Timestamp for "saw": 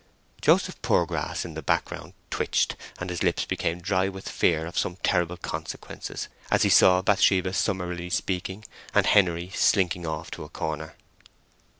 6.69-7.03